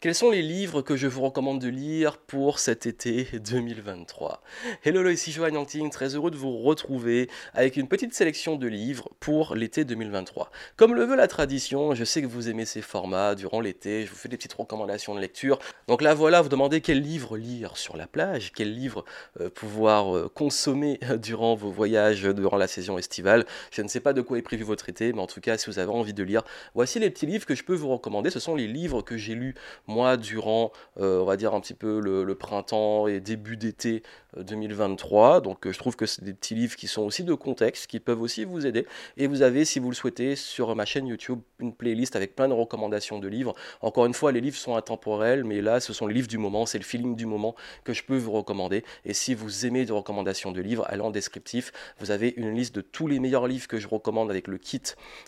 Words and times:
Quels 0.00 0.14
sont 0.14 0.30
les 0.30 0.42
livres 0.42 0.80
que 0.80 0.94
je 0.96 1.08
vous 1.08 1.22
recommande 1.22 1.60
de 1.60 1.66
lire 1.66 2.18
pour 2.18 2.60
cet 2.60 2.86
été 2.86 3.26
2023 3.40 4.44
Hello, 4.84 5.10
ici 5.10 5.32
Johan 5.32 5.48
Yangting, 5.48 5.90
très 5.90 6.14
heureux 6.14 6.30
de 6.30 6.36
vous 6.36 6.56
retrouver 6.58 7.28
avec 7.52 7.76
une 7.76 7.88
petite 7.88 8.14
sélection 8.14 8.54
de 8.54 8.68
livres 8.68 9.08
pour 9.18 9.56
l'été 9.56 9.84
2023. 9.84 10.52
Comme 10.76 10.94
le 10.94 11.02
veut 11.02 11.16
la 11.16 11.26
tradition, 11.26 11.96
je 11.96 12.04
sais 12.04 12.22
que 12.22 12.28
vous 12.28 12.48
aimez 12.48 12.64
ces 12.64 12.80
formats 12.80 13.34
durant 13.34 13.58
l'été, 13.58 14.06
je 14.06 14.10
vous 14.10 14.16
fais 14.16 14.28
des 14.28 14.36
petites 14.36 14.52
recommandations 14.52 15.16
de 15.16 15.20
lecture. 15.20 15.58
Donc 15.88 16.00
là 16.00 16.14
voilà, 16.14 16.42
vous 16.42 16.48
demandez 16.48 16.80
quel 16.80 17.00
livre 17.00 17.36
lire 17.36 17.76
sur 17.76 17.96
la 17.96 18.06
plage, 18.06 18.52
quel 18.52 18.72
livre 18.72 19.04
euh, 19.40 19.50
pouvoir 19.50 20.16
euh, 20.16 20.30
consommer 20.32 21.00
durant 21.20 21.56
vos 21.56 21.72
voyages, 21.72 22.22
durant 22.22 22.56
la 22.56 22.68
saison 22.68 22.98
estivale. 22.98 23.46
Je 23.72 23.82
ne 23.82 23.88
sais 23.88 23.98
pas 23.98 24.12
de 24.12 24.20
quoi 24.20 24.38
est 24.38 24.42
prévu 24.42 24.62
votre 24.62 24.88
été, 24.88 25.12
mais 25.12 25.22
en 25.22 25.26
tout 25.26 25.40
cas, 25.40 25.58
si 25.58 25.66
vous 25.66 25.80
avez 25.80 25.90
envie 25.90 26.14
de 26.14 26.22
lire, 26.22 26.44
voici 26.76 27.00
les 27.00 27.10
petits 27.10 27.26
livres 27.26 27.46
que 27.46 27.56
je 27.56 27.64
peux 27.64 27.74
vous 27.74 27.88
recommander. 27.88 28.30
Ce 28.30 28.38
sont 28.38 28.54
les 28.54 28.68
livres 28.68 29.02
que 29.02 29.16
j'ai 29.16 29.34
lus 29.34 29.56
moi, 29.88 30.16
durant, 30.16 30.70
euh, 31.00 31.20
on 31.20 31.24
va 31.24 31.36
dire 31.36 31.54
un 31.54 31.60
petit 31.60 31.74
peu 31.74 31.98
le, 32.00 32.34
printemps 32.34 33.08
et 33.08 33.20
début 33.20 33.56
d'été 33.56 34.02
2023. 34.36 35.38
Euh, 35.38 35.40
Donc, 35.40 35.66
euh, 35.66 35.72
je 35.72 35.78
trouve 35.78 35.96
que 35.96 36.06
c'est 36.06 36.22
des 36.22 36.34
petits 36.34 36.54
livres 36.54 36.76
qui 36.76 36.86
sont 36.86 37.02
aussi 37.02 37.24
de 37.24 37.34
contexte, 37.34 37.86
qui 37.86 37.98
peuvent 37.98 38.20
aussi 38.20 38.44
vous 38.44 38.66
aider. 38.66 38.86
Et 39.16 39.26
vous 39.26 39.42
avez, 39.42 39.64
si 39.64 39.78
vous 39.78 39.88
le 39.88 39.94
souhaitez, 39.94 40.36
sur 40.36 40.76
ma 40.76 40.84
chaîne 40.84 41.06
YouTube, 41.06 41.40
une 41.58 41.74
playlist 41.74 42.14
avec 42.16 42.36
plein 42.36 42.48
de 42.48 42.52
recommandations 42.52 43.18
de 43.18 43.26
livres. 43.28 43.54
Encore 43.80 44.06
une 44.06 44.14
fois, 44.14 44.30
les 44.30 44.40
livres 44.40 44.56
sont 44.56 44.76
intemporels, 44.76 45.44
mais 45.44 45.62
là, 45.62 45.80
ce 45.80 45.92
sont 45.92 46.06
les 46.06 46.14
livres 46.14 46.28
du 46.28 46.38
moment, 46.38 46.66
c'est 46.66 46.78
le 46.78 46.84
feeling 46.84 47.16
du 47.16 47.26
moment 47.26 47.54
que 47.84 47.94
je 47.94 48.04
peux 48.04 48.18
vous 48.18 48.32
recommander. 48.32 48.84
Et 49.04 49.14
si 49.14 49.34
vous 49.34 49.66
aimez 49.66 49.86
des 49.86 49.92
recommandations 49.92 50.52
de 50.52 50.60
livres, 50.60 50.84
allez 50.88 51.00
en 51.00 51.10
descriptif. 51.10 51.72
Vous 51.98 52.10
avez 52.10 52.34
une 52.36 52.54
liste 52.54 52.74
de 52.74 52.82
tous 52.82 53.06
les 53.06 53.20
meilleurs 53.20 53.46
livres 53.48 53.66
que 53.66 53.78
je 53.78 53.88
recommande 53.88 54.30
avec 54.30 54.48
le 54.48 54.58
kit, 54.58 54.82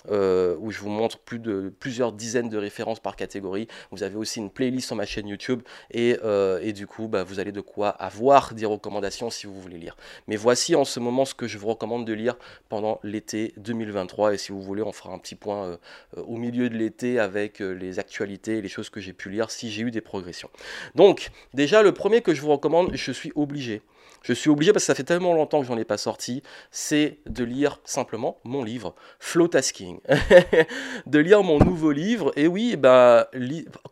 où 0.08 0.70
je 0.70 0.80
vous 0.80 0.90
montre 0.90 1.18
plus 1.18 1.38
de 1.38 1.72
plusieurs 1.80 2.12
dizaines 2.12 2.50
de 2.50 2.58
références 2.58 3.00
par 3.00 3.16
catégorie. 3.16 3.66
Vous 3.90 4.02
avez 4.02 4.16
aussi 4.16 4.38
une 4.38 4.49
playlist 4.50 4.88
sur 4.88 4.96
ma 4.96 5.06
chaîne 5.06 5.28
YouTube 5.28 5.62
et, 5.90 6.18
euh, 6.22 6.60
et 6.62 6.72
du 6.72 6.86
coup 6.86 7.08
bah, 7.08 7.24
vous 7.24 7.40
allez 7.40 7.52
de 7.52 7.60
quoi 7.60 7.88
avoir 7.88 8.54
des 8.54 8.66
recommandations 8.66 9.30
si 9.30 9.46
vous 9.46 9.60
voulez 9.60 9.78
lire. 9.78 9.96
Mais 10.26 10.36
voici 10.36 10.74
en 10.74 10.84
ce 10.84 11.00
moment 11.00 11.24
ce 11.24 11.34
que 11.34 11.46
je 11.46 11.58
vous 11.58 11.68
recommande 11.68 12.06
de 12.06 12.12
lire 12.12 12.36
pendant 12.68 13.00
l'été 13.02 13.52
2023 13.56 14.34
et 14.34 14.38
si 14.38 14.52
vous 14.52 14.62
voulez 14.62 14.82
on 14.82 14.92
fera 14.92 15.12
un 15.12 15.18
petit 15.18 15.34
point 15.34 15.64
euh, 15.64 15.76
euh, 16.16 16.22
au 16.22 16.36
milieu 16.36 16.68
de 16.68 16.76
l'été 16.76 17.18
avec 17.18 17.60
les 17.60 17.98
actualités 17.98 18.60
les 18.60 18.68
choses 18.68 18.90
que 18.90 19.00
j'ai 19.00 19.12
pu 19.12 19.30
lire 19.30 19.50
si 19.50 19.70
j'ai 19.70 19.82
eu 19.82 19.90
des 19.90 20.00
progressions. 20.00 20.50
Donc 20.94 21.30
déjà 21.54 21.82
le 21.82 21.92
premier 21.92 22.20
que 22.20 22.34
je 22.34 22.40
vous 22.40 22.50
recommande, 22.50 22.90
je 22.94 23.12
suis 23.12 23.32
obligé 23.34 23.82
je 24.22 24.32
suis 24.32 24.50
obligé, 24.50 24.72
parce 24.72 24.84
que 24.84 24.86
ça 24.86 24.94
fait 24.94 25.04
tellement 25.04 25.34
longtemps 25.34 25.60
que 25.60 25.66
j'en 25.66 25.78
ai 25.78 25.84
pas 25.84 25.98
sorti, 25.98 26.42
c'est 26.70 27.18
de 27.26 27.44
lire 27.44 27.80
simplement 27.84 28.38
mon 28.44 28.62
livre, 28.62 28.94
Flow 29.18 29.48
Tasking. 29.48 30.00
de 31.06 31.18
lire 31.18 31.42
mon 31.42 31.58
nouveau 31.58 31.92
livre. 31.92 32.32
Et 32.36 32.46
oui, 32.46 32.76
bah, 32.76 33.30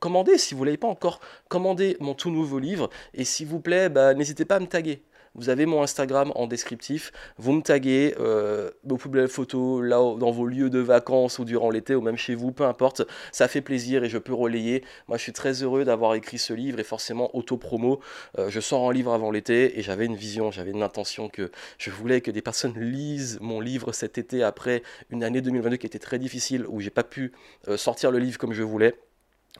commandez 0.00 0.38
si 0.38 0.54
vous 0.54 0.60
ne 0.60 0.66
l'avez 0.66 0.76
pas 0.76 0.88
encore. 0.88 1.20
Commandez 1.48 1.96
mon 2.00 2.14
tout 2.14 2.30
nouveau 2.30 2.58
livre. 2.58 2.90
Et 3.14 3.24
s'il 3.24 3.46
vous 3.46 3.60
plaît, 3.60 3.88
bah, 3.88 4.14
n'hésitez 4.14 4.44
pas 4.44 4.56
à 4.56 4.60
me 4.60 4.66
taguer. 4.66 5.02
Vous 5.38 5.50
avez 5.50 5.66
mon 5.66 5.82
Instagram 5.84 6.32
en 6.34 6.48
descriptif. 6.48 7.12
Vous 7.36 7.52
me 7.52 7.62
taguez 7.62 8.16
euh, 8.18 8.72
vos 8.82 8.98
photos 9.28 9.84
là 9.84 9.96
dans 9.96 10.32
vos 10.32 10.46
lieux 10.46 10.68
de 10.68 10.80
vacances 10.80 11.38
ou 11.38 11.44
durant 11.44 11.70
l'été 11.70 11.94
ou 11.94 12.00
même 12.00 12.16
chez 12.16 12.34
vous, 12.34 12.50
peu 12.50 12.64
importe. 12.64 13.02
Ça 13.30 13.46
fait 13.46 13.60
plaisir 13.60 14.02
et 14.02 14.08
je 14.08 14.18
peux 14.18 14.34
relayer. 14.34 14.82
Moi, 15.06 15.16
je 15.16 15.22
suis 15.22 15.32
très 15.32 15.62
heureux 15.62 15.84
d'avoir 15.84 16.16
écrit 16.16 16.38
ce 16.38 16.52
livre 16.52 16.80
et 16.80 16.84
forcément 16.84 17.34
auto-promo. 17.36 18.00
Euh, 18.36 18.50
je 18.50 18.58
sors 18.58 18.90
un 18.90 18.92
livre 18.92 19.12
avant 19.12 19.30
l'été 19.30 19.78
et 19.78 19.82
j'avais 19.82 20.06
une 20.06 20.16
vision, 20.16 20.50
j'avais 20.50 20.72
une 20.72 20.82
intention 20.82 21.28
que 21.28 21.52
je 21.78 21.90
voulais 21.92 22.20
que 22.20 22.32
des 22.32 22.42
personnes 22.42 22.74
lisent 22.76 23.38
mon 23.40 23.60
livre 23.60 23.92
cet 23.92 24.18
été 24.18 24.42
après 24.42 24.82
une 25.08 25.22
année 25.22 25.40
2022 25.40 25.76
qui 25.76 25.86
était 25.86 26.00
très 26.00 26.18
difficile 26.18 26.66
où 26.66 26.80
j'ai 26.80 26.90
pas 26.90 27.04
pu 27.04 27.30
euh, 27.68 27.76
sortir 27.76 28.10
le 28.10 28.18
livre 28.18 28.38
comme 28.38 28.52
je 28.52 28.64
voulais. 28.64 28.96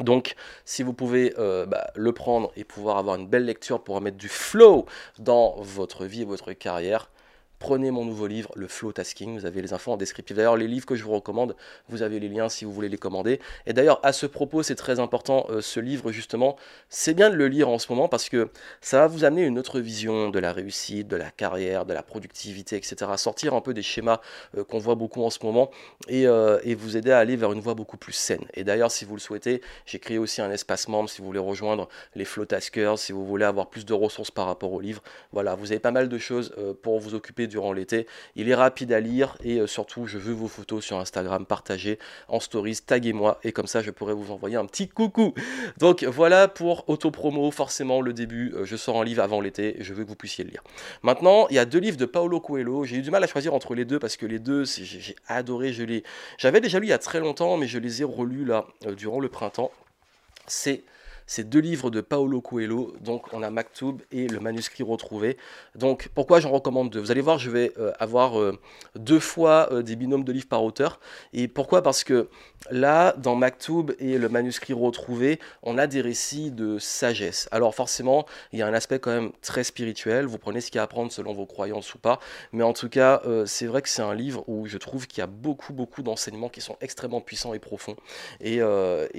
Donc, 0.00 0.36
si 0.64 0.82
vous 0.82 0.92
pouvez 0.92 1.34
euh, 1.38 1.66
bah, 1.66 1.90
le 1.94 2.12
prendre 2.12 2.52
et 2.56 2.64
pouvoir 2.64 2.98
avoir 2.98 3.16
une 3.16 3.26
belle 3.26 3.44
lecture 3.44 3.82
pour 3.82 4.00
mettre 4.00 4.16
du 4.16 4.28
flow 4.28 4.86
dans 5.18 5.56
votre 5.58 6.04
vie 6.04 6.22
et 6.22 6.24
votre 6.24 6.52
carrière, 6.52 7.10
Prenez 7.58 7.90
mon 7.90 8.04
nouveau 8.04 8.28
livre, 8.28 8.52
le 8.54 8.68
Flow 8.68 8.92
Tasking. 8.92 9.36
Vous 9.36 9.44
avez 9.44 9.60
les 9.62 9.72
infos 9.72 9.90
en 9.90 9.96
descriptif. 9.96 10.36
D'ailleurs, 10.36 10.56
les 10.56 10.68
livres 10.68 10.86
que 10.86 10.94
je 10.94 11.02
vous 11.02 11.12
recommande, 11.12 11.56
vous 11.88 12.02
avez 12.02 12.20
les 12.20 12.28
liens 12.28 12.48
si 12.48 12.64
vous 12.64 12.72
voulez 12.72 12.88
les 12.88 12.98
commander. 12.98 13.40
Et 13.66 13.72
d'ailleurs, 13.72 13.98
à 14.04 14.12
ce 14.12 14.26
propos, 14.26 14.62
c'est 14.62 14.76
très 14.76 15.00
important, 15.00 15.44
euh, 15.50 15.60
ce 15.60 15.80
livre, 15.80 16.12
justement, 16.12 16.56
c'est 16.88 17.14
bien 17.14 17.30
de 17.30 17.34
le 17.34 17.48
lire 17.48 17.68
en 17.68 17.80
ce 17.80 17.90
moment 17.90 18.06
parce 18.06 18.28
que 18.28 18.48
ça 18.80 19.00
va 19.00 19.06
vous 19.08 19.24
amener 19.24 19.42
une 19.42 19.58
autre 19.58 19.80
vision 19.80 20.30
de 20.30 20.38
la 20.38 20.52
réussite, 20.52 21.08
de 21.08 21.16
la 21.16 21.32
carrière, 21.32 21.84
de 21.84 21.92
la 21.92 22.04
productivité, 22.04 22.76
etc. 22.76 23.10
Sortir 23.16 23.54
un 23.54 23.60
peu 23.60 23.74
des 23.74 23.82
schémas 23.82 24.20
euh, 24.56 24.62
qu'on 24.62 24.78
voit 24.78 24.94
beaucoup 24.94 25.24
en 25.24 25.30
ce 25.30 25.40
moment 25.42 25.72
euh, 26.10 26.60
et, 26.62 26.76
vous 26.76 26.96
aider 26.96 27.10
à 27.10 27.18
aller 27.18 27.34
vers 27.34 27.52
une 27.52 27.60
voie 27.60 27.74
beaucoup 27.74 27.96
plus 27.96 28.12
saine. 28.12 28.44
Et 28.54 28.62
d'ailleurs, 28.62 28.92
si 28.92 29.04
vous 29.04 29.16
le 29.16 29.20
souhaitez, 29.20 29.62
j'ai 29.84 29.98
créé 29.98 30.18
aussi 30.18 30.40
un 30.40 30.52
espace 30.52 30.86
membre 30.86 31.10
si 31.10 31.20
vous 31.20 31.26
voulez 31.26 31.40
rejoindre 31.40 31.88
les 32.14 32.24
Flow 32.24 32.44
Taskers, 32.44 33.00
si 33.00 33.10
vous 33.10 33.26
voulez 33.26 33.44
avoir 33.44 33.68
plus 33.68 33.84
de 33.84 33.94
ressources 33.94 34.30
par 34.30 34.46
rapport 34.46 34.72
au 34.72 34.80
livre. 34.80 35.02
Voilà, 35.32 35.56
vous 35.56 35.72
avez 35.72 35.80
pas 35.80 35.90
mal 35.90 36.08
de 36.08 36.18
choses 36.18 36.54
pour 36.82 37.00
vous 37.00 37.14
occuper 37.14 37.47
durant 37.48 37.72
l'été. 37.72 38.06
Il 38.36 38.48
est 38.48 38.54
rapide 38.54 38.92
à 38.92 39.00
lire 39.00 39.36
et 39.42 39.58
euh, 39.58 39.66
surtout, 39.66 40.06
je 40.06 40.18
veux 40.18 40.32
vos 40.32 40.48
photos 40.48 40.84
sur 40.84 40.98
Instagram, 40.98 41.46
partagez 41.46 41.98
en 42.28 42.40
stories, 42.40 42.78
taguez-moi 42.86 43.38
et 43.44 43.52
comme 43.52 43.66
ça, 43.66 43.82
je 43.82 43.90
pourrai 43.90 44.14
vous 44.14 44.30
envoyer 44.30 44.56
un 44.56 44.66
petit 44.66 44.88
coucou. 44.88 45.34
Donc 45.78 46.04
voilà 46.04 46.48
pour 46.48 46.88
auto-promo, 46.88 47.50
forcément 47.50 48.00
le 48.00 48.12
début. 48.12 48.52
Euh, 48.54 48.64
je 48.64 48.76
sors 48.76 49.00
un 49.00 49.04
livre 49.04 49.22
avant 49.22 49.40
l'été, 49.40 49.76
je 49.80 49.94
veux 49.94 50.04
que 50.04 50.08
vous 50.08 50.16
puissiez 50.16 50.44
le 50.44 50.50
lire. 50.50 50.62
Maintenant, 51.02 51.46
il 51.50 51.56
y 51.56 51.58
a 51.58 51.64
deux 51.64 51.78
livres 51.78 51.96
de 51.96 52.06
Paolo 52.06 52.40
Coelho. 52.40 52.84
J'ai 52.84 52.96
eu 52.96 53.02
du 53.02 53.10
mal 53.10 53.24
à 53.24 53.26
choisir 53.26 53.54
entre 53.54 53.74
les 53.74 53.84
deux 53.84 53.98
parce 53.98 54.16
que 54.16 54.26
les 54.26 54.38
deux, 54.38 54.64
j'ai 54.64 55.16
adoré. 55.26 55.72
Je 55.72 55.82
les, 55.82 56.04
j'avais 56.36 56.60
déjà 56.60 56.78
lu 56.78 56.86
il 56.86 56.90
y 56.90 56.92
a 56.92 56.98
très 56.98 57.20
longtemps, 57.20 57.56
mais 57.56 57.66
je 57.66 57.78
les 57.78 58.02
ai 58.02 58.04
relus 58.04 58.44
là 58.44 58.66
euh, 58.86 58.94
durant 58.94 59.20
le 59.20 59.28
printemps. 59.28 59.70
C'est 60.46 60.82
ces 61.28 61.44
deux 61.44 61.60
livres 61.60 61.90
de 61.90 62.00
Paolo 62.00 62.40
Coelho. 62.40 62.94
Donc, 63.00 63.32
on 63.32 63.42
a 63.42 63.50
Maktoub 63.50 63.98
et 64.10 64.26
le 64.26 64.40
manuscrit 64.40 64.82
retrouvé. 64.82 65.36
Donc, 65.76 66.08
pourquoi 66.14 66.40
j'en 66.40 66.50
recommande 66.50 66.90
deux? 66.90 67.00
Vous 67.00 67.10
allez 67.10 67.20
voir, 67.20 67.38
je 67.38 67.50
vais 67.50 67.72
euh, 67.78 67.92
avoir 68.00 68.40
euh, 68.40 68.58
deux 68.96 69.20
fois 69.20 69.68
euh, 69.70 69.82
des 69.82 69.94
binômes 69.94 70.24
de 70.24 70.32
livres 70.32 70.48
par 70.48 70.64
auteur. 70.64 70.98
Et 71.34 71.46
pourquoi? 71.46 71.82
Parce 71.82 72.02
que 72.02 72.30
là, 72.70 73.14
dans 73.18 73.36
Maktoub 73.36 73.92
et 73.98 74.16
le 74.16 74.28
manuscrit 74.30 74.72
retrouvé, 74.72 75.38
on 75.62 75.76
a 75.76 75.86
des 75.86 76.00
récits 76.00 76.50
de 76.50 76.78
sagesse. 76.78 77.46
Alors, 77.52 77.74
forcément, 77.74 78.24
il 78.52 78.58
y 78.58 78.62
a 78.62 78.66
un 78.66 78.74
aspect 78.74 78.98
quand 78.98 79.12
même 79.12 79.30
très 79.42 79.64
spirituel. 79.64 80.24
Vous 80.24 80.38
prenez 80.38 80.62
ce 80.62 80.70
qu'il 80.70 80.76
y 80.76 80.78
a 80.78 80.82
à 80.82 80.84
apprendre 80.84 81.12
selon 81.12 81.34
vos 81.34 81.44
croyances 81.44 81.94
ou 81.94 81.98
pas. 81.98 82.20
Mais 82.52 82.64
en 82.64 82.72
tout 82.72 82.88
cas, 82.88 83.20
c'est 83.44 83.66
vrai 83.66 83.82
que 83.82 83.88
c'est 83.90 84.00
un 84.00 84.14
livre 84.14 84.44
où 84.48 84.66
je 84.66 84.78
trouve 84.78 85.06
qu'il 85.06 85.18
y 85.18 85.22
a 85.22 85.26
beaucoup, 85.26 85.74
beaucoup 85.74 86.02
d'enseignements 86.02 86.48
qui 86.48 86.62
sont 86.62 86.76
extrêmement 86.80 87.20
puissants 87.20 87.52
et 87.52 87.58
profonds. 87.58 87.96
Et 88.40 88.60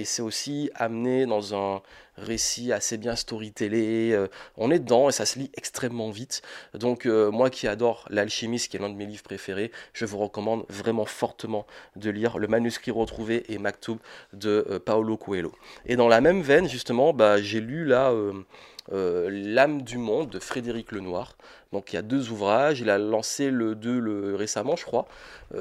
c'est 0.06 0.22
aussi 0.22 0.72
amené 0.74 1.26
dans 1.26 1.54
un 1.54 1.82
récit 2.20 2.72
assez 2.72 2.98
bien 2.98 3.16
storytellé. 3.16 4.12
Euh, 4.14 4.28
on 4.58 4.72
est 4.72 4.80
dedans 4.80 5.10
et 5.10 5.12
ça 5.12 5.26
se 5.26 5.40
lit 5.40 5.52
extrêmement 5.56 6.10
vite. 6.10 6.42
Donc 6.74 7.06
euh, 7.06 7.32
moi 7.32 7.50
qui 7.50 7.68
adore 7.68 8.06
L'Alchimiste, 8.10 8.72
qui 8.72 8.78
est 8.78 8.80
l'un 8.80 8.90
de 8.90 8.96
mes 8.96 9.06
livres 9.06 9.24
préférés, 9.24 9.72
je 9.94 10.06
vous 10.06 10.18
recommande 10.18 10.66
vraiment 10.70 11.06
fortement 11.06 11.66
de 11.96 12.10
lire 12.10 12.38
Le 12.38 12.48
manuscrit 12.48 12.92
retrouvé 12.92 13.52
et 13.52 13.58
Maktoub 13.58 14.00
de 14.34 14.66
euh, 14.70 14.80
Paolo 14.80 15.18
Coelho. 15.18 15.54
Et 15.86 15.96
dans 15.96 16.08
la 16.08 16.22
même 16.22 16.42
veine, 16.42 16.68
justement, 16.68 17.14
bah, 17.14 17.42
j'ai 17.42 17.62
lu 17.62 17.86
là... 17.86 18.14
L'âme 18.92 19.84
du 19.84 20.00
monde 20.00 20.32
de 20.32 20.40
Frédéric 20.40 20.92
Lenoir. 20.92 21.38
Donc 21.72 21.94
il 21.94 21.96
y 21.96 22.00
a 22.00 22.02
deux 22.02 22.32
ouvrages, 22.32 22.80
il 22.80 22.90
a 22.90 22.98
lancé 22.98 23.52
le 23.52 23.76
2 23.76 24.00
le, 24.00 24.36
récemment, 24.36 24.76
je 24.76 24.84
crois, 24.84 25.08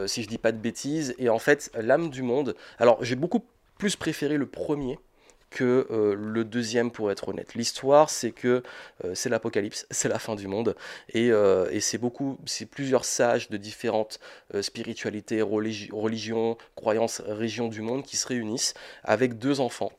si 0.07 0.23
je 0.23 0.29
dis 0.29 0.39
pas 0.39 0.51
de 0.51 0.57
bêtises. 0.57 1.15
Et 1.19 1.29
en 1.29 1.39
fait, 1.39 1.71
L'âme 1.79 2.09
du 2.09 2.23
monde. 2.23 2.57
Alors 2.79 3.05
j'ai 3.05 3.17
beaucoup 3.17 3.45
plus 3.77 3.97
préféré 3.97 4.39
le 4.39 4.47
premier 4.47 4.99
que 5.51 5.87
euh, 5.91 6.15
le 6.15 6.45
deuxième 6.45 6.91
pour 6.91 7.11
être 7.11 7.29
honnête. 7.29 7.55
L'histoire 7.55 8.11
c'est 8.11 8.31
que 8.31 8.63
euh, 9.05 9.15
c'est 9.15 9.29
l'apocalypse, 9.29 9.87
c'est 9.91 10.09
la 10.09 10.19
fin 10.19 10.35
du 10.35 10.47
monde 10.47 10.77
et, 11.13 11.31
euh, 11.31 11.69
et 11.71 11.81
c'est 11.81 11.99
beaucoup, 11.99 12.39
c'est 12.47 12.67
plusieurs 12.67 13.05
sages 13.05 13.49
de 13.49 13.57
différentes 13.57 14.21
spiritualités, 14.61 15.43
religions, 15.43 16.57
croyances, 16.75 17.23
régions 17.27 17.69
du 17.69 17.81
monde 17.81 18.03
qui 18.03 18.17
se 18.17 18.27
réunissent 18.27 18.75
avec 19.05 19.39
deux 19.39 19.61
enfants 19.61 19.93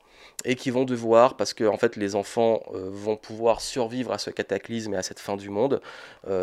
et 0.45 0.55
qui 0.55 0.69
vont 0.69 0.85
devoir, 0.85 1.35
parce 1.35 1.53
que 1.53 1.63
en 1.65 1.77
fait 1.77 1.95
les 1.95 2.15
enfants 2.15 2.63
vont 2.71 3.17
pouvoir 3.17 3.61
survivre 3.61 4.11
à 4.11 4.17
ce 4.17 4.29
cataclysme 4.29 4.93
et 4.93 4.97
à 4.97 5.03
cette 5.03 5.19
fin 5.19 5.35
du 5.35 5.49
monde, 5.49 5.81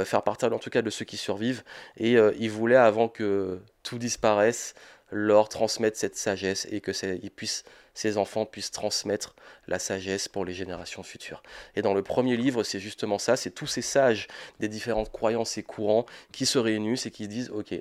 faire 0.04 0.22
partie 0.22 0.44
en 0.44 0.58
tout 0.58 0.70
cas 0.70 0.82
de 0.82 0.90
ceux 0.90 1.04
qui 1.04 1.16
survivent, 1.16 1.62
et 1.96 2.16
ils 2.38 2.50
voulaient 2.50 2.76
avant 2.76 3.08
que 3.08 3.58
tout 3.82 3.98
disparaisse, 3.98 4.74
leur 5.10 5.48
transmettre 5.48 5.96
cette 5.96 6.16
sagesse 6.16 6.66
et 6.70 6.80
que 6.80 6.92
ils 7.22 7.30
puissent, 7.30 7.64
ces 7.96 8.18
enfants 8.18 8.44
puissent 8.44 8.70
transmettre 8.70 9.34
la 9.66 9.78
sagesse 9.78 10.28
pour 10.28 10.44
les 10.44 10.52
générations 10.52 11.02
futures. 11.02 11.42
Et 11.74 11.82
dans 11.82 11.94
le 11.94 12.02
premier 12.02 12.36
livre, 12.36 12.62
c'est 12.62 12.78
justement 12.78 13.18
ça, 13.18 13.36
c'est 13.36 13.50
tous 13.50 13.66
ces 13.66 13.82
sages 13.82 14.28
des 14.60 14.68
différentes 14.68 15.10
croyances 15.10 15.56
et 15.56 15.62
courants 15.62 16.04
qui 16.30 16.44
se 16.44 16.58
réunissent 16.58 17.06
et 17.06 17.10
qui 17.10 17.26
disent, 17.26 17.50
ok, 17.50 17.74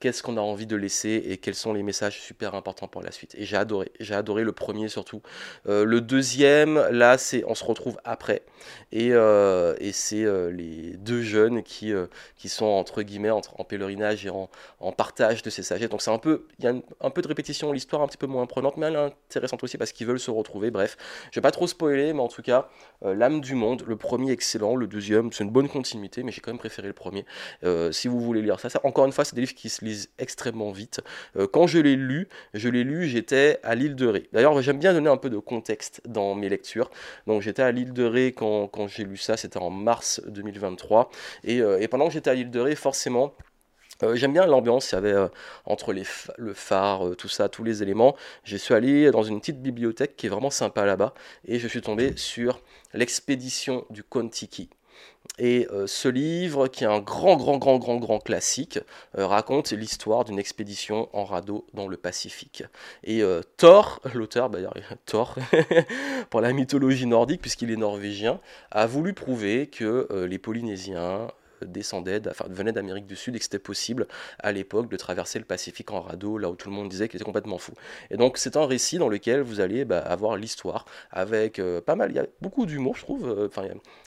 qu'est-ce 0.00 0.22
qu'on 0.22 0.36
a 0.36 0.40
envie 0.40 0.66
de 0.66 0.76
laisser 0.76 1.22
et 1.26 1.38
quels 1.38 1.54
sont 1.54 1.72
les 1.72 1.82
messages 1.82 2.20
super 2.20 2.54
importants 2.54 2.88
pour 2.88 3.02
la 3.02 3.10
suite. 3.10 3.34
Et 3.36 3.44
j'ai 3.44 3.56
adoré, 3.56 3.90
j'ai 4.00 4.14
adoré 4.14 4.44
le 4.44 4.52
premier 4.52 4.88
surtout. 4.88 5.22
Euh, 5.66 5.84
le 5.84 6.00
deuxième, 6.00 6.78
là, 6.90 7.18
c'est 7.18 7.44
on 7.46 7.54
se 7.54 7.64
retrouve 7.64 7.98
après. 8.04 8.42
Et, 8.92 9.10
euh, 9.12 9.74
et 9.78 9.92
c'est 9.92 10.24
euh, 10.24 10.50
les 10.50 10.96
deux 10.96 11.22
jeunes 11.22 11.62
qui, 11.62 11.92
qui 12.36 12.48
sont 12.48 12.66
entre 12.66 13.02
guillemets 13.02 13.30
entre, 13.30 13.58
en 13.60 13.64
pèlerinage 13.64 14.26
et 14.26 14.30
en, 14.30 14.48
partage 14.92 15.42
de 15.42 15.50
ces 15.50 15.62
sagesses. 15.62 15.90
Donc 15.90 16.02
c'est 16.02 16.10
un 16.10 16.18
peu, 16.18 16.46
il 16.58 16.64
y 16.64 16.68
a 16.68 16.74
un 17.00 17.10
peu 17.10 17.22
de 17.22 17.28
répétition, 17.28 17.72
l'histoire 17.72 18.02
un 18.02 18.06
petit 18.08 18.16
peu 18.16 18.26
moins 18.26 18.46
prenante, 18.46 18.76
mais 18.76 18.86
elle 18.86 18.94
est 18.94 18.98
intéressante 19.28 19.62
aussi 19.62 19.78
parce 19.78 19.92
qu'ils 19.92 20.06
veulent 20.06 20.18
se 20.18 20.30
retrouver. 20.30 20.70
Bref, 20.70 20.96
je 21.30 21.38
vais 21.38 21.42
pas 21.42 21.50
trop 21.50 21.66
spoiler, 21.66 22.12
mais 22.12 22.20
en 22.20 22.28
tout 22.28 22.42
cas, 22.42 22.68
l'âme 23.02 23.40
du 23.40 23.54
monde, 23.54 23.84
le 23.86 23.96
premier 23.96 24.32
excellent, 24.32 24.74
le 24.74 24.86
deuxième, 24.86 25.32
c'est 25.32 25.44
une 25.44 25.50
bonne 25.50 25.68
continuité, 25.68 26.22
mais 26.22 26.32
j'ai 26.32 26.40
quand 26.40 26.50
même 26.50 26.58
préféré 26.58 26.88
le 26.88 26.94
premier. 26.94 27.24
si 27.92 28.08
vous 28.08 28.20
voulez 28.20 28.42
lire 28.42 28.58
ça, 28.58 28.70
ça 28.70 28.80
encore 28.82 29.06
une 29.06 29.12
fois, 29.12 29.24
c'est 29.24 29.34
des 29.34 29.42
livres 29.42 29.54
qui 29.54 29.68
se 29.68 29.84
extrêmement 30.18 30.70
vite. 30.70 31.00
Euh, 31.36 31.46
quand 31.46 31.66
je 31.66 31.78
l'ai 31.78 31.96
lu, 31.96 32.28
je 32.54 32.68
l'ai 32.68 32.84
lu, 32.84 33.06
j'étais 33.08 33.58
à 33.62 33.74
l'île 33.74 33.94
de 33.94 34.06
Ré. 34.06 34.28
D'ailleurs, 34.32 34.60
j'aime 34.62 34.78
bien 34.78 34.92
donner 34.92 35.10
un 35.10 35.16
peu 35.16 35.30
de 35.30 35.38
contexte 35.38 36.00
dans 36.06 36.34
mes 36.34 36.48
lectures. 36.48 36.90
Donc 37.26 37.42
j'étais 37.42 37.62
à 37.62 37.72
l'île 37.72 37.92
de 37.92 38.04
Ré 38.04 38.32
quand, 38.32 38.70
j'ai 38.88 39.04
lu 39.04 39.16
ça, 39.16 39.36
c'était 39.36 39.58
en 39.58 39.70
mars 39.70 40.20
2023. 40.26 41.10
Et, 41.44 41.60
euh, 41.60 41.80
et 41.80 41.88
pendant 41.88 42.06
que 42.06 42.12
j'étais 42.12 42.30
à 42.30 42.34
l'île 42.34 42.50
de 42.50 42.60
Ré, 42.60 42.74
forcément, 42.74 43.34
euh, 44.02 44.14
j'aime 44.14 44.32
bien 44.32 44.46
l'ambiance, 44.46 44.92
il 44.92 44.94
y 44.94 44.98
avait 44.98 45.14
entre 45.64 45.92
les 45.92 46.04
le 46.36 46.54
phare, 46.54 47.16
tout 47.16 47.28
ça, 47.28 47.48
tous 47.48 47.64
les 47.64 47.82
éléments. 47.82 48.16
Je 48.44 48.56
suis 48.56 48.74
allé 48.74 49.10
dans 49.10 49.22
une 49.22 49.40
petite 49.40 49.60
bibliothèque 49.60 50.16
qui 50.16 50.26
est 50.26 50.30
vraiment 50.30 50.50
sympa 50.50 50.84
là-bas 50.84 51.14
et 51.44 51.58
je 51.58 51.66
suis 51.68 51.82
tombé 51.82 52.16
sur 52.16 52.60
l'expédition 52.94 53.84
du 53.90 54.02
Kontiki. 54.04 54.70
Et 55.38 55.68
euh, 55.70 55.86
ce 55.86 56.08
livre, 56.08 56.66
qui 56.66 56.84
est 56.84 56.88
un 56.88 56.98
grand, 56.98 57.36
grand, 57.36 57.58
grand, 57.58 57.78
grand, 57.78 57.96
grand 57.96 58.18
classique, 58.18 58.80
euh, 59.16 59.26
raconte 59.26 59.70
l'histoire 59.70 60.24
d'une 60.24 60.38
expédition 60.38 61.08
en 61.12 61.24
radeau 61.24 61.64
dans 61.74 61.86
le 61.86 61.96
Pacifique. 61.96 62.64
Et 63.04 63.22
euh, 63.22 63.42
Thor, 63.56 64.00
l'auteur, 64.14 64.50
bah, 64.50 64.58
Thor, 65.06 65.36
pour 66.30 66.40
la 66.40 66.52
mythologie 66.52 67.06
nordique, 67.06 67.40
puisqu'il 67.40 67.70
est 67.70 67.76
norvégien, 67.76 68.40
a 68.72 68.86
voulu 68.86 69.12
prouver 69.12 69.68
que 69.68 70.08
les 70.28 70.38
Polynésiens, 70.38 71.28
descendait, 71.64 72.20
enfin, 72.28 72.46
venait 72.48 72.72
d'Amérique 72.72 73.06
du 73.06 73.16
Sud 73.16 73.34
et 73.36 73.38
que 73.38 73.44
c'était 73.44 73.58
possible 73.58 74.06
à 74.38 74.52
l'époque 74.52 74.88
de 74.88 74.96
traverser 74.96 75.38
le 75.38 75.44
Pacifique 75.44 75.90
en 75.90 76.00
radeau, 76.00 76.38
là 76.38 76.50
où 76.50 76.56
tout 76.56 76.68
le 76.68 76.74
monde 76.74 76.88
disait 76.88 77.08
qu'il 77.08 77.16
était 77.16 77.24
complètement 77.24 77.58
fou. 77.58 77.72
Et 78.10 78.16
donc 78.16 78.38
c'est 78.38 78.56
un 78.56 78.66
récit 78.66 78.98
dans 78.98 79.08
lequel 79.08 79.40
vous 79.40 79.60
allez 79.60 79.84
bah, 79.84 79.98
avoir 79.98 80.36
l'histoire 80.36 80.84
avec 81.10 81.58
euh, 81.58 81.80
pas 81.80 81.96
mal, 81.96 82.10
il 82.10 82.16
y 82.16 82.18
a 82.18 82.26
beaucoup 82.40 82.66
d'humour 82.66 82.96
je 82.96 83.02
trouve, 83.02 83.28
euh, 83.28 83.48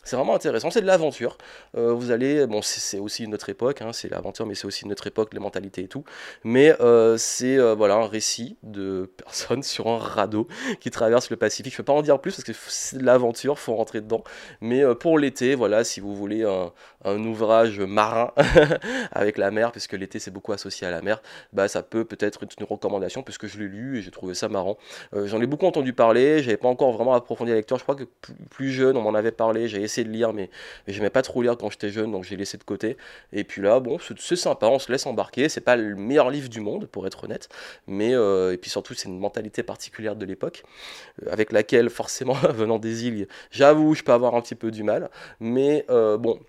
c'est 0.03 0.15
vraiment 0.15 0.35
intéressant, 0.35 0.71
c'est 0.71 0.81
de 0.81 0.87
l'aventure. 0.87 1.37
Euh, 1.77 1.93
vous 1.93 2.11
allez, 2.11 2.45
bon 2.47 2.61
c'est 2.61 2.99
aussi 2.99 3.23
une 3.23 3.33
autre 3.33 3.49
époque, 3.49 3.81
hein, 3.81 3.93
c'est 3.93 4.09
l'aventure 4.09 4.45
mais 4.45 4.55
c'est 4.55 4.65
aussi 4.65 4.85
une 4.85 4.91
autre 4.91 5.07
époque, 5.07 5.33
les 5.33 5.39
mentalités 5.39 5.83
et 5.83 5.87
tout, 5.87 6.03
mais 6.43 6.75
c'est 7.17 7.57
voilà 7.73 7.95
un 7.95 8.07
récit 8.07 8.57
de 8.63 9.11
personnes 9.17 9.63
sur 9.63 9.87
un 9.87 9.97
radeau 9.97 10.47
qui 10.79 10.89
traverse 10.91 11.29
le 11.29 11.37
Pacifique. 11.37 11.73
Je 11.73 11.75
ne 11.75 11.83
peux 11.83 11.91
pas 11.91 11.93
en 11.93 12.01
dire 12.01 12.19
plus 12.19 12.35
parce 12.35 12.43
que 12.43 12.53
c'est 12.67 12.97
de 12.97 13.05
l'aventure, 13.05 13.59
faut 13.59 13.75
rentrer 13.75 14.01
dedans, 14.01 14.23
mais 14.61 14.83
pour 14.95 15.17
l'été, 15.17 15.55
voilà, 15.55 15.83
si 15.83 15.99
vous 15.99 16.15
voulez 16.15 16.43
un, 16.43 16.71
un 17.03 17.17
nouveau 17.17 17.47
marin 17.87 18.31
avec 19.11 19.37
la 19.37 19.51
mer, 19.51 19.71
puisque 19.71 19.93
l'été 19.93 20.19
c'est 20.19 20.31
beaucoup 20.31 20.53
associé 20.53 20.87
à 20.87 20.91
la 20.91 21.01
mer, 21.01 21.21
bah 21.53 21.67
ça 21.67 21.83
peut 21.83 22.05
peut-être 22.05 22.43
être 22.43 22.59
une 22.59 22.65
recommandation 22.65 23.23
puisque 23.23 23.47
je 23.47 23.59
l'ai 23.59 23.67
lu 23.67 23.97
et 23.97 24.01
j'ai 24.01 24.11
trouvé 24.11 24.33
ça 24.33 24.49
marrant. 24.49 24.77
Euh, 25.13 25.27
j'en 25.27 25.41
ai 25.41 25.47
beaucoup 25.47 25.65
entendu 25.65 25.93
parler, 25.93 26.43
j'avais 26.43 26.57
pas 26.57 26.67
encore 26.67 26.91
vraiment 26.91 27.13
approfondi 27.13 27.51
la 27.51 27.57
lecture. 27.57 27.77
Je 27.77 27.83
crois 27.83 27.95
que 27.95 28.03
plus 28.49 28.71
jeune 28.71 28.97
on 28.97 29.01
m'en 29.01 29.13
avait 29.13 29.31
parlé, 29.31 29.67
j'ai 29.67 29.81
essayé 29.81 30.05
de 30.05 30.11
lire, 30.11 30.33
mais, 30.33 30.49
mais 30.87 30.93
j'aimais 30.93 31.09
pas 31.09 31.21
trop 31.21 31.41
lire 31.41 31.57
quand 31.57 31.69
j'étais 31.69 31.89
jeune, 31.89 32.11
donc 32.11 32.23
j'ai 32.23 32.35
laissé 32.35 32.57
de 32.57 32.63
côté. 32.63 32.97
Et 33.33 33.43
puis 33.43 33.61
là, 33.61 33.79
bon, 33.79 33.97
c'est 34.17 34.35
sympa, 34.35 34.67
on 34.67 34.79
se 34.79 34.91
laisse 34.91 35.05
embarquer. 35.05 35.49
C'est 35.49 35.61
pas 35.61 35.75
le 35.75 35.95
meilleur 35.95 36.29
livre 36.29 36.49
du 36.49 36.61
monde 36.61 36.87
pour 36.87 37.07
être 37.07 37.23
honnête, 37.23 37.49
mais 37.87 38.13
euh, 38.13 38.53
et 38.53 38.57
puis 38.57 38.69
surtout 38.69 38.93
c'est 38.93 39.09
une 39.09 39.19
mentalité 39.19 39.63
particulière 39.63 40.15
de 40.15 40.25
l'époque 40.25 40.63
euh, 41.23 41.31
avec 41.31 41.51
laquelle 41.51 41.89
forcément 41.89 42.33
venant 42.49 42.79
des 42.79 43.07
îles, 43.07 43.27
j'avoue, 43.51 43.95
je 43.95 44.03
peux 44.03 44.11
avoir 44.13 44.35
un 44.35 44.41
petit 44.41 44.55
peu 44.55 44.71
du 44.71 44.83
mal, 44.83 45.09
mais 45.39 45.85
bon 45.89 46.39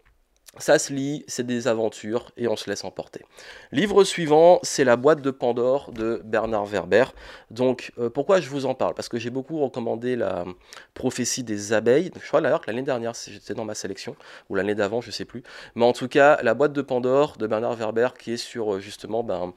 ça 0.59 0.79
se 0.79 0.93
lit, 0.93 1.25
c'est 1.29 1.47
des 1.47 1.67
aventures 1.67 2.31
et 2.37 2.47
on 2.47 2.57
se 2.57 2.69
laisse 2.69 2.85
emporter. 2.85 3.25
Livre 3.73 4.05
suivant, 4.05 4.61
c'est 4.63 4.85
La 4.85 4.97
boîte 4.97 5.23
de 5.23 5.31
Pandore 5.31 5.91
de 5.93 6.21
Bernard 6.25 6.67
Werber. 6.67 7.05
Donc 7.51 7.93
euh, 7.99 8.11
pourquoi 8.11 8.41
je 8.41 8.51
vous 8.51 8.67
en 8.67 8.75
parle? 8.75 8.95
Parce 8.95 9.09
que 9.09 9.19
j'ai 9.19 9.31
beaucoup 9.31 9.59
recommandé 9.61 10.15
la 10.15 10.45
prophétie 10.93 11.43
des 11.43 11.73
abeilles. 11.73 12.11
Je 12.21 12.29
crois 12.29 12.43
d'ailleurs 12.43 12.61
que 12.61 12.71
l'année 12.71 12.83
dernière, 12.83 13.15
j'étais 13.15 13.55
dans 13.55 13.65
ma 13.65 13.75
sélection, 13.75 14.15
ou 14.51 14.55
l'année 14.55 14.75
d'avant, 14.75 15.01
je 15.01 15.11
sais 15.11 15.25
plus. 15.25 15.43
Mais 15.75 15.87
en 15.87 15.95
tout 15.95 16.09
cas, 16.09 16.39
La 16.43 16.53
boîte 16.53 16.75
de 16.75 16.83
Pandore 16.83 17.39
de 17.39 17.47
Bernard 17.47 17.77
Werber 17.77 18.09
qui 18.19 18.33
est 18.33 18.37
sur 18.37 18.75
euh, 18.75 18.81
justement, 18.81 19.23
ben, 19.23 19.55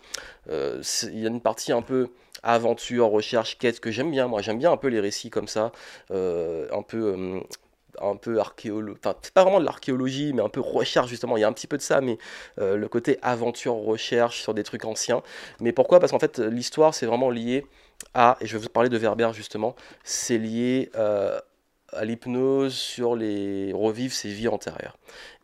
euh, 0.50 0.82
il 1.04 1.20
y 1.20 1.26
a 1.26 1.30
une 1.30 1.42
partie 1.42 1.74
un 1.74 1.82
peu 1.82 2.08
aventure, 2.42 3.10
recherche, 3.10 3.58
quête 3.58 3.82
que 3.82 3.92
j'aime 3.92 4.12
bien. 4.12 4.28
Moi, 4.28 4.42
j'aime 4.42 4.60
bien 4.60 4.72
un 4.72 4.78
peu 4.78 4.88
les 4.88 5.00
récits 5.00 5.30
comme 5.30 5.48
ça, 5.48 5.72
un 6.12 6.82
peu 6.88 7.42
un 8.02 8.16
peu 8.16 8.40
archéologie, 8.40 8.98
enfin 9.00 9.16
pas 9.34 9.44
vraiment 9.44 9.60
de 9.60 9.66
l'archéologie, 9.66 10.34
mais 10.34 10.42
un 10.42 10.50
peu 10.50 10.62
recherche 10.62 11.10
justement, 11.10 11.38
il 11.38 11.42
y 11.42 11.44
a 11.44 11.48
un 11.48 11.54
petit 11.54 11.68
peu 11.68 11.78
de 11.78 11.82
ça, 11.82 12.02
mais 12.02 12.18
euh, 12.60 12.78
le 12.78 12.88
côté 12.88 13.18
aventure, 13.22 13.76
recherche 13.76 14.42
sur 14.42 14.54
des 14.54 14.64
trucs 14.64 14.86
anciens. 14.86 15.22
Mais 15.60 15.72
pourquoi? 15.72 16.00
Parce 16.00 16.12
qu'en 16.12 16.20
fait 16.20 16.40
l'histoire 16.40 16.94
c'est 16.94 17.06
vraiment 17.06 17.30
lié 17.30 17.66
à, 18.14 18.38
et 18.42 18.48
je 18.48 18.58
vais 18.58 18.64
vous 18.64 18.70
parler 18.70 18.90
de 18.90 18.98
Verber 18.98 19.30
justement, 19.34 19.76
c'est 20.04 20.38
lié 20.38 20.90
euh, 20.96 21.40
à 21.96 22.06
l'hypnose 22.06 22.74
sur 22.74 23.16
les 23.16 23.72
revivre 23.74 24.14
ses 24.14 24.30
vies 24.30 24.48
antérieures. 24.48 24.98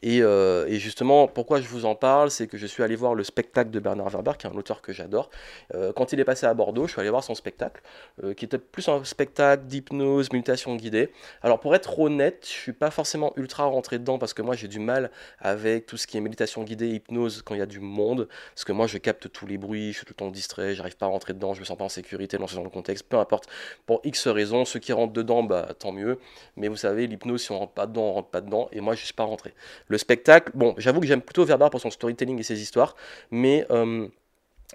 Euh, 0.03 0.65
et, 0.67 0.79
justement, 0.79 1.27
pourquoi 1.27 1.61
je 1.61 1.67
vous 1.67 1.85
en 1.85 1.95
parle, 1.95 2.31
c'est 2.31 2.47
que 2.47 2.57
je 2.57 2.65
suis 2.65 2.83
allé 2.83 2.95
voir 2.95 3.13
le 3.13 3.23
spectacle 3.23 3.69
de 3.69 3.79
Bernard 3.79 4.09
Werber, 4.09 4.33
qui 4.37 4.47
est 4.47 4.49
un 4.49 4.55
auteur 4.55 4.81
que 4.81 4.93
j'adore. 4.93 5.29
Euh, 5.75 5.93
quand 5.93 6.13
il 6.13 6.19
est 6.19 6.25
passé 6.25 6.45
à 6.45 6.53
Bordeaux, 6.53 6.87
je 6.87 6.93
suis 6.93 7.01
allé 7.01 7.09
voir 7.09 7.23
son 7.23 7.35
spectacle, 7.35 7.81
euh, 8.23 8.33
qui 8.33 8.45
était 8.45 8.57
plus 8.57 8.87
un 8.89 9.03
spectacle 9.03 9.65
d'hypnose, 9.65 10.31
méditation 10.31 10.75
guidée. 10.75 11.11
Alors 11.41 11.59
pour 11.59 11.75
être 11.75 11.99
honnête, 11.99 12.39
je 12.43 12.49
suis 12.49 12.73
pas 12.73 12.91
forcément 12.91 13.33
ultra 13.35 13.65
rentré 13.65 13.99
dedans 13.99 14.17
parce 14.17 14.33
que 14.33 14.41
moi 14.41 14.55
j'ai 14.55 14.67
du 14.67 14.79
mal 14.79 15.11
avec 15.39 15.85
tout 15.85 15.97
ce 15.97 16.07
qui 16.07 16.17
est 16.17 16.21
méditation 16.21 16.63
guidée, 16.63 16.89
hypnose 16.89 17.41
quand 17.43 17.55
il 17.55 17.59
y 17.59 17.63
a 17.63 17.67
du 17.67 17.79
monde, 17.79 18.27
parce 18.55 18.65
que 18.65 18.71
moi 18.71 18.87
je 18.87 18.97
capte 18.97 19.31
tous 19.31 19.45
les 19.45 19.57
bruits, 19.57 19.91
je 19.91 19.97
suis 19.97 20.05
tout 20.05 20.13
le 20.13 20.25
temps 20.25 20.31
distrait, 20.31 20.73
j'arrive 20.73 20.97
pas 20.97 21.05
à 21.05 21.09
rentrer 21.09 21.33
dedans, 21.33 21.53
je 21.53 21.59
me 21.59 21.65
sens 21.65 21.77
pas 21.77 21.85
en 21.85 21.89
sécurité 21.89 22.37
dans 22.37 22.47
ce 22.47 22.55
genre 22.55 22.63
de 22.63 22.69
contexte, 22.69 23.05
peu 23.07 23.17
importe. 23.17 23.47
Pour 23.85 24.01
X 24.03 24.27
raisons, 24.27 24.65
ceux 24.65 24.79
qui 24.79 24.93
rentrent 24.93 25.13
dedans, 25.13 25.43
bah 25.43 25.69
tant 25.77 25.91
mieux. 25.91 26.19
Mais 26.55 26.67
vous 26.67 26.75
savez, 26.75 27.07
l'hypnose, 27.07 27.43
si 27.43 27.51
on 27.51 27.59
rentre 27.59 27.73
pas 27.73 27.87
dedans, 27.87 28.03
on 28.03 28.13
rentre 28.13 28.29
pas 28.29 28.41
dedans, 28.41 28.69
et 28.71 28.81
moi 28.81 28.95
je 28.95 29.03
suis 29.03 29.13
pas 29.13 29.23
rentré. 29.23 29.53
Le 29.87 29.97
spectacle, 29.97 30.51
bon, 30.55 30.75
j'avoue 30.77 30.99
que 30.99 31.07
j'aime 31.07 31.21
plutôt 31.21 31.45
Verbar 31.45 31.69
pour 31.69 31.81
son 31.81 31.91
storytelling 31.91 32.39
et 32.39 32.43
ses 32.43 32.61
histoires, 32.61 32.95
mais 33.31 33.65
euh, 33.71 34.07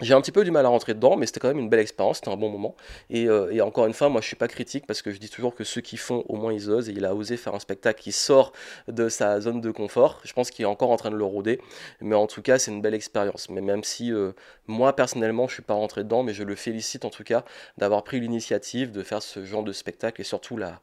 j'ai 0.03 0.13
un 0.13 0.21
petit 0.21 0.33
peu 0.33 0.45
du 0.45 0.51
mal 0.51 0.67
à 0.67 0.69
rentrer 0.69 0.93
dedans, 0.93 1.17
mais 1.17 1.25
c'était 1.25 1.41
quand 1.41 1.49
même 1.49 1.59
une 1.59 1.71
belle 1.71 1.81
expérience, 1.81 2.19
c'était 2.19 2.29
un 2.29 2.37
bon 2.37 2.51
moment. 2.51 2.75
Euh, 3.15 3.51
et, 3.51 3.61
encore 3.63 3.87
une 3.87 3.95
fois, 3.95 4.11
moi 4.11 4.21
je 4.21 4.27
suis 4.27 4.37
pas 4.37 4.49
critique 4.49 4.87
parce 4.87 5.01
que 5.01 5.11
je 5.11 5.19
dis 5.19 5.31
toujours 5.31 5.55
que 5.55 5.65
ceux 5.65 5.81
qui 5.81 5.97
font, 5.97 6.23
au 6.29 6.37
moins 6.37 6.53
ils 6.53 6.71
osent, 6.71 6.91
et 6.91 6.93
il 6.93 7.05
a 7.07 7.15
osé 7.15 7.39
faire 7.39 7.55
un 7.55 7.59
spectacle 7.59 8.03
qui 8.03 8.13
sort 8.13 8.53
de 8.89 9.09
sa 9.09 9.41
zone 9.41 9.63
de 9.63 9.71
confort. 9.71 10.21
Je 10.25 10.35
pense 10.35 10.51
qu'il 10.51 10.65
est 10.65 10.67
encore 10.67 10.91
en 10.91 10.97
train 10.97 11.11
de 11.11 11.17
le 11.17 11.25
rôder, 11.25 11.61
mais 12.03 12.15
en 12.15 12.27
tout 12.27 12.43
cas 12.43 12.59
c'est 12.59 12.71
une 12.71 12.83
belle 12.83 12.95
expérience. 12.95 13.49
Mais 13.49 13.63
même 13.63 13.85
si 13.85 14.13
euh, 14.13 14.33
moi 14.67 14.95
personnellement 14.95 15.49
je 15.49 15.55
suis 15.55 15.63
pas 15.63 15.75
rentré 15.75 16.05
dedans, 16.05 16.23
mais 16.23 16.35
je 16.35 16.43
le 16.43 16.55
félicite 16.57 17.07
en 17.07 17.11
tout 17.11 17.25
cas 17.25 17.45
d'avoir 17.79 18.05
pris 18.05 18.21
l'initiative 18.21 18.93
de 18.93 19.03
faire 19.03 19.23
ce 19.23 19.45
genre 19.47 19.65
de 19.65 19.73
spectacle 19.73 20.21
et 20.21 20.25
surtout 20.25 20.59
la, 20.59 20.81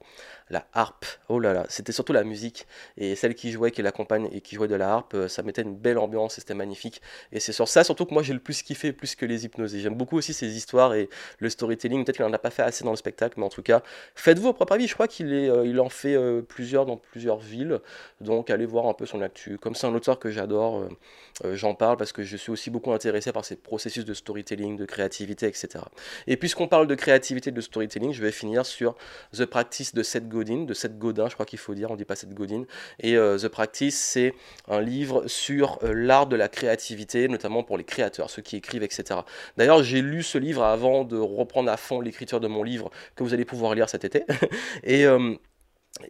la 0.50 0.66
harpe. 0.74 1.06
Oh 1.30 1.39
là 1.39 1.54
là, 1.54 1.66
c'était 1.69 1.92
surtout 1.92 2.13
la 2.13 2.24
musique 2.24 2.66
et 2.97 3.16
celle 3.16 3.35
qui 3.35 3.52
jouait, 3.52 3.71
qui 3.71 3.81
l'accompagne 3.81 4.28
et 4.31 4.42
qui 4.42 4.56
jouait 4.56 4.68
de 4.68 4.76
la 4.76 4.92
harpe, 4.92 5.14
euh, 5.14 5.28
ça 5.28 5.44
mettait 5.44 5.61
une 5.61 5.76
belle 5.76 5.97
ambiance 5.97 6.37
et 6.37 6.42
c'était 6.42 6.54
magnifique. 6.56 7.02
Et 7.31 7.40
c'est 7.40 7.54
sur 7.54 7.68
ça 7.68 7.83
surtout 7.83 8.06
que 8.06 8.14
moi 8.14 8.23
j'ai 8.23 8.33
le 8.33 8.40
plus 8.40 8.64
kiffé 8.64 8.92
plus 9.04 9.16
que 9.16 9.26
les 9.26 9.44
hypnoses. 9.44 9.76
J'aime 9.76 9.95
beaucoup 9.95 10.18
aussi 10.18 10.33
ces 10.33 10.56
histoires 10.56 10.94
et 10.94 11.10
le 11.40 11.50
storytelling. 11.50 12.06
Peut-être 12.06 12.16
qu'il 12.16 12.26
n'en 12.26 12.31
a 12.31 12.38
pas 12.38 12.52
fait 12.52 12.64
assez 12.64 12.86
dans 12.86 12.92
le 12.92 12.95
spectacle, 12.95 13.36
mais 13.38 13.45
en 13.45 13.50
tout 13.50 13.62
cas, 13.62 13.81
faites-vous 14.16 14.44
vos 14.44 14.54
propre 14.54 14.72
avis. 14.74 14.88
Je 14.88 14.94
crois 14.94 15.10
qu'il 15.10 15.33
euh, 15.33 15.78
en 15.80 15.90
fait 15.90 16.16
euh, 16.16 16.42
plusieurs 16.42 16.86
dans 16.86 16.95
plusieurs 16.95 17.40
villes, 17.40 17.81
donc 18.22 18.50
allez 18.50 18.66
voir 18.66 18.88
un 18.88 18.94
peu 18.94 19.06
son 19.06 19.22
actu. 19.22 19.57
Comme 19.57 19.76
c'est 19.76 19.88
un 19.88 19.94
auteur 19.94 20.19
que 20.19 20.30
j'adore, 20.30 20.88
j'en 21.52 21.76
parle 21.76 21.98
parce 21.98 22.14
que 22.14 22.24
je 22.24 22.38
suis 22.38 22.52
aussi 22.52 22.69
beaucoup 22.69 22.94
intéressé 22.94 23.33
par 23.33 23.44
ces 23.44 23.57
processus 23.57 24.06
de 24.06 24.14
storytelling, 24.14 24.78
de 24.78 24.86
créativité, 24.86 25.48
etc. 25.48 25.83
Et 26.28 26.38
puisqu'on 26.38 26.68
parle 26.68 26.88
de 26.88 26.95
créativité, 26.95 27.52
de 27.52 27.62
storytelling, 27.62 28.14
je 28.14 28.22
vais 28.22 28.31
finir 28.31 28.66
sur 28.66 28.95
The 29.36 29.45
Practice 29.45 29.94
de 29.94 30.04
Seth 30.04 30.30
Godin, 30.30 30.64
de 30.64 30.74
Seth 30.74 30.98
Godin, 30.98 31.28
je 31.28 31.33
crois 31.33 31.45
qu'il 31.45 31.60
faut 31.60 31.76
dire, 31.76 31.92
on 31.92 31.95
dit 31.95 32.06
pas 32.06 32.16
Seth 32.16 32.33
Godin. 32.33 32.64
Et 33.00 33.18
euh, 33.18 33.38
The 33.38 33.48
Practice, 33.48 34.00
c'est 34.00 34.33
un 34.68 34.81
livre 34.81 35.28
sur 35.28 35.80
euh, 35.83 35.94
l'art 35.94 36.28
de 36.28 36.36
la 36.36 36.48
créativité, 36.48 37.28
notamment 37.28 37.64
pour 37.64 37.78
les 37.78 37.83
créateurs, 37.83 38.30
ceux 38.30 38.42
qui 38.42 38.56
écrivent, 38.57 38.83
etc. 38.83 38.93
D'ailleurs, 39.57 39.83
j'ai 39.83 40.02
lu 40.02 40.23
ce 40.23 40.38
livre 40.38 40.64
avant 40.64 41.04
de 41.04 41.18
reprendre 41.18 41.71
à 41.71 41.78
fond 41.78 42.02
l'écriture 42.02 42.40
de 42.40 42.47
mon 42.47 42.64
livre 42.64 42.90
que 43.16 43.23
vous 43.23 43.33
allez 43.33 43.45
pouvoir 43.45 43.76
lire 43.76 43.90
cet 43.90 44.06
été. 44.06 44.23
et, 44.83 45.06
euh, 45.06 45.35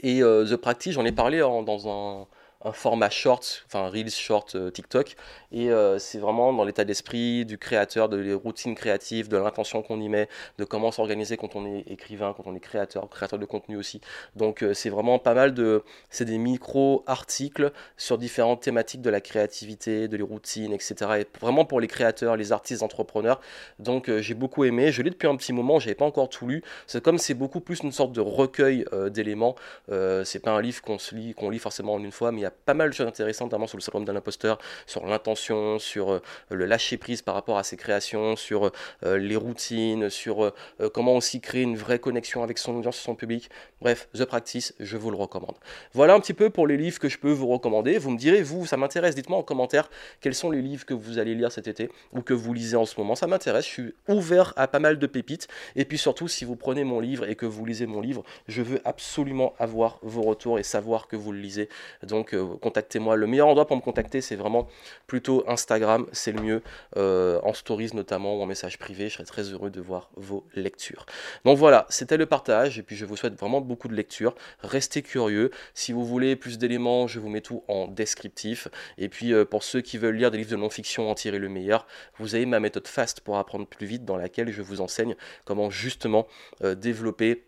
et 0.01 0.21
The 0.21 0.55
Practice, 0.55 0.93
j'en 0.93 1.05
ai 1.05 1.11
parlé 1.11 1.39
dans 1.39 1.89
un 1.89 2.27
un 2.63 2.71
format 2.71 3.09
short, 3.09 3.63
enfin 3.67 3.89
Reels 3.89 4.09
short 4.09 4.55
euh, 4.55 4.71
TikTok. 4.71 5.15
Et 5.51 5.69
euh, 5.69 5.99
c'est 5.99 6.17
vraiment 6.17 6.53
dans 6.53 6.63
l'état 6.63 6.85
d'esprit 6.85 7.45
du 7.45 7.57
créateur, 7.57 8.09
de 8.09 8.17
les 8.17 8.33
routines 8.33 8.75
créatives, 8.75 9.27
de 9.27 9.37
l'intention 9.37 9.81
qu'on 9.81 9.99
y 9.99 10.09
met, 10.09 10.29
de 10.57 10.63
comment 10.63 10.91
s'organiser 10.91 11.37
quand 11.37 11.55
on 11.55 11.65
est 11.65 11.83
écrivain, 11.87 12.33
quand 12.35 12.43
on 12.45 12.55
est 12.55 12.59
créateur, 12.59 13.07
créateur 13.09 13.39
de 13.39 13.45
contenu 13.45 13.77
aussi. 13.77 14.01
Donc 14.35 14.65
c'est 14.73 14.89
vraiment 14.89 15.19
pas 15.19 15.33
mal 15.33 15.53
de... 15.53 15.83
C'est 16.09 16.25
des 16.25 16.37
micro-articles 16.37 17.71
sur 17.97 18.17
différentes 18.17 18.61
thématiques 18.61 19.01
de 19.01 19.09
la 19.09 19.21
créativité, 19.21 20.07
de 20.07 20.17
les 20.17 20.23
routines, 20.23 20.73
etc. 20.73 20.95
Et 21.19 21.27
vraiment 21.39 21.65
pour 21.65 21.79
les 21.79 21.87
créateurs, 21.87 22.35
les 22.37 22.51
artistes, 22.51 22.81
entrepreneurs. 22.83 23.41
Donc 23.79 24.09
j'ai 24.19 24.33
beaucoup 24.33 24.63
aimé. 24.63 24.91
Je 24.91 25.01
l'ai 25.01 25.09
depuis 25.09 25.27
un 25.27 25.35
petit 25.35 25.53
moment, 25.53 25.79
j'avais 25.79 25.95
pas 25.95 26.05
encore 26.05 26.29
tout 26.29 26.47
lu. 26.47 26.63
C'est 26.87 27.03
comme 27.03 27.17
c'est 27.17 27.33
beaucoup 27.33 27.59
plus 27.59 27.81
une 27.81 27.91
sorte 27.91 28.13
de 28.13 28.21
recueil 28.21 28.85
d'éléments. 29.11 29.55
c'est 29.89 30.39
pas 30.39 30.51
un 30.51 30.61
livre 30.61 30.81
qu'on 30.81 30.97
lit, 31.11 31.33
qu'on 31.33 31.49
lit 31.49 31.59
forcément 31.59 31.93
en 31.93 32.03
une 32.03 32.11
fois, 32.11 32.31
mais 32.31 32.39
il 32.39 32.43
y 32.43 32.47
a 32.47 32.52
pas 32.65 32.73
mal 32.73 32.89
de 32.89 32.95
choses 32.95 33.07
intéressantes, 33.07 33.47
notamment 33.47 33.67
sur 33.67 33.77
le 33.77 33.81
syndrome 33.81 34.05
d'un 34.05 34.15
imposteur, 34.15 34.57
sur 34.85 35.05
l'intention, 35.05 35.79
sur 35.79 36.13
euh, 36.13 36.21
le 36.49 36.65
lâcher 36.65 36.97
prise 36.97 37.21
par 37.21 37.35
rapport 37.35 37.57
à 37.57 37.63
ses 37.63 37.77
créations, 37.77 38.35
sur 38.35 38.71
euh, 39.03 39.17
les 39.17 39.35
routines, 39.35 40.09
sur 40.09 40.45
euh, 40.45 40.51
comment 40.93 41.15
aussi 41.15 41.41
créer 41.41 41.63
une 41.63 41.77
vraie 41.77 41.99
connexion 41.99 42.43
avec 42.43 42.57
son 42.57 42.75
audience, 42.75 42.97
son 42.97 43.15
public. 43.15 43.49
Bref, 43.81 44.07
The 44.13 44.25
Practice, 44.25 44.73
je 44.79 44.97
vous 44.97 45.11
le 45.11 45.17
recommande. 45.17 45.55
Voilà 45.93 46.13
un 46.13 46.19
petit 46.19 46.33
peu 46.33 46.49
pour 46.49 46.67
les 46.67 46.77
livres 46.77 46.99
que 46.99 47.09
je 47.09 47.17
peux 47.17 47.31
vous 47.31 47.47
recommander. 47.47 47.97
Vous 47.97 48.11
me 48.11 48.17
direz, 48.17 48.41
vous, 48.41 48.65
ça 48.65 48.77
m'intéresse, 48.77 49.15
dites-moi 49.15 49.37
en 49.37 49.43
commentaire 49.43 49.89
quels 50.21 50.35
sont 50.35 50.51
les 50.51 50.61
livres 50.61 50.85
que 50.85 50.93
vous 50.93 51.19
allez 51.19 51.35
lire 51.35 51.51
cet 51.51 51.67
été 51.67 51.89
ou 52.13 52.21
que 52.21 52.33
vous 52.33 52.53
lisez 52.53 52.77
en 52.77 52.85
ce 52.85 52.99
moment. 52.99 53.15
Ça 53.15 53.27
m'intéresse, 53.27 53.65
je 53.65 53.69
suis 53.69 53.93
ouvert 54.07 54.53
à 54.55 54.67
pas 54.67 54.79
mal 54.79 54.99
de 54.99 55.07
pépites. 55.07 55.47
Et 55.75 55.85
puis 55.85 55.97
surtout, 55.97 56.27
si 56.27 56.45
vous 56.45 56.55
prenez 56.55 56.83
mon 56.83 56.99
livre 56.99 57.27
et 57.27 57.35
que 57.35 57.45
vous 57.45 57.65
lisez 57.65 57.85
mon 57.85 58.01
livre, 58.01 58.23
je 58.47 58.61
veux 58.61 58.81
absolument 58.85 59.53
avoir 59.59 59.99
vos 60.01 60.21
retours 60.21 60.59
et 60.59 60.63
savoir 60.63 61.07
que 61.07 61.15
vous 61.15 61.31
le 61.31 61.39
lisez. 61.39 61.69
Donc 62.03 62.33
contactez-moi. 62.61 63.15
Le 63.15 63.27
meilleur 63.27 63.47
endroit 63.47 63.67
pour 63.67 63.75
me 63.75 63.81
contacter, 63.81 64.21
c'est 64.21 64.35
vraiment 64.35 64.67
plutôt 65.07 65.43
Instagram, 65.47 66.05
c'est 66.11 66.31
le 66.31 66.41
mieux, 66.41 66.61
euh, 66.97 67.39
en 67.43 67.53
stories 67.53 67.91
notamment 67.93 68.37
ou 68.37 68.41
en 68.41 68.45
message 68.45 68.77
privé. 68.77 69.09
Je 69.09 69.15
serais 69.15 69.25
très 69.25 69.43
heureux 69.43 69.69
de 69.69 69.81
voir 69.81 70.09
vos 70.15 70.45
lectures. 70.55 71.05
Donc 71.45 71.57
voilà, 71.57 71.85
c'était 71.89 72.17
le 72.17 72.25
partage 72.25 72.79
et 72.79 72.83
puis 72.83 72.95
je 72.95 73.05
vous 73.05 73.15
souhaite 73.15 73.37
vraiment 73.39 73.61
beaucoup 73.61 73.87
de 73.87 73.95
lectures. 73.95 74.35
Restez 74.61 75.01
curieux. 75.01 75.51
Si 75.73 75.91
vous 75.91 76.05
voulez 76.05 76.35
plus 76.35 76.57
d'éléments, 76.57 77.07
je 77.07 77.19
vous 77.19 77.29
mets 77.29 77.41
tout 77.41 77.63
en 77.67 77.87
descriptif. 77.87 78.67
Et 78.97 79.09
puis 79.09 79.33
euh, 79.33 79.45
pour 79.45 79.63
ceux 79.63 79.81
qui 79.81 79.97
veulent 79.97 80.15
lire 80.15 80.31
des 80.31 80.37
livres 80.37 80.51
de 80.51 80.55
non-fiction, 80.55 81.09
en 81.09 81.15
tirer 81.15 81.39
le 81.39 81.49
meilleur, 81.49 81.87
vous 82.17 82.35
avez 82.35 82.45
ma 82.45 82.59
méthode 82.59 82.87
FAST 82.87 83.21
pour 83.21 83.37
apprendre 83.37 83.67
plus 83.67 83.87
vite 83.87 84.05
dans 84.05 84.17
laquelle 84.17 84.51
je 84.51 84.61
vous 84.61 84.81
enseigne 84.81 85.15
comment 85.45 85.69
justement 85.69 86.27
euh, 86.63 86.75
développer 86.75 87.43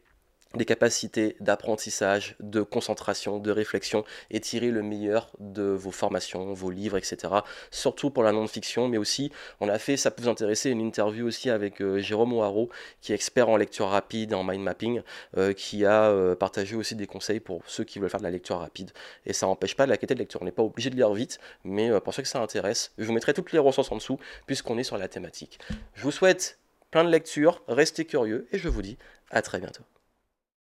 des 0.56 0.66
capacités 0.66 1.36
d'apprentissage, 1.40 2.36
de 2.40 2.62
concentration, 2.62 3.40
de 3.40 3.52
réflexion 3.52 4.04
et 4.32 4.40
tirer 4.40 4.72
le 4.72 4.82
meilleur 4.82 5.32
de 5.40 5.64
vos 5.64 5.92
formations, 5.92 6.54
vos 6.54 6.70
livres, 6.70 6.98
etc. 6.98 7.34
Surtout 7.72 8.10
pour 8.10 8.24
la 8.24 8.32
non-fiction, 8.32 8.88
mais 8.88 8.98
aussi, 8.98 9.32
on 9.60 9.70
a 9.70 9.80
fait, 9.80 9.98
ça 9.98 10.12
peut 10.12 10.24
vous 10.24 10.30
intéresser, 10.30 10.70
une 10.70 10.82
interview 10.82 11.26
aussi 11.26 11.50
avec 11.50 11.82
euh, 11.82 12.00
Jérôme 12.00 12.34
O'Haraud, 12.34 12.70
qui 13.02 13.12
est 13.12 13.16
expert 13.16 13.50
en 13.50 13.58
lecture 13.58 13.88
rapide 13.88 14.34
en 14.34 14.44
mind 14.44 14.64
mapping, 14.64 15.02
euh, 15.38 15.54
qui 15.54 15.86
a 15.86 16.10
euh, 16.10 16.36
partagé 16.36 16.76
aussi 16.76 16.96
des 16.96 17.08
conseils 17.08 17.40
pour 17.40 17.64
ceux 17.68 17.84
qui 17.84 18.00
veulent 18.00 18.10
faire 18.10 18.20
de 18.20 18.26
la 18.26 18.32
lecture 18.32 18.58
rapide. 18.58 18.92
Et 19.26 19.34
ça 19.34 19.46
n'empêche 19.46 19.76
pas 19.76 19.86
de 19.86 19.92
la 19.92 19.98
qualité 19.98 20.16
de 20.16 20.20
lecture. 20.20 20.42
On 20.42 20.46
n'est 20.46 20.52
pas 20.52 20.64
obligé 20.64 20.90
de 20.90 20.96
lire 20.96 21.14
vite, 21.14 21.40
mais 21.64 22.00
pour 22.02 22.14
ceux 22.14 22.22
que 22.22 22.28
ça 22.28 22.42
intéresse, 22.42 22.92
je 22.98 23.06
vous 23.06 23.14
mettrai 23.14 23.34
toutes 23.34 23.52
les 23.52 23.60
ressources 23.60 23.92
en 23.92 23.98
dessous, 23.98 24.20
puisqu'on 24.48 24.78
est 24.78 24.84
sur 24.84 24.98
la 24.98 25.08
thématique. 25.08 25.60
Je 25.94 26.04
vous 26.04 26.12
souhaite 26.12 26.60
plein 26.92 27.04
de 27.04 27.10
lectures, 27.10 27.62
restez 27.68 28.06
curieux, 28.06 28.48
et 28.52 28.58
je 28.58 28.70
vous 28.70 28.82
dis 28.82 28.98
à 29.32 29.42
très 29.42 29.60
bientôt. 29.60 29.84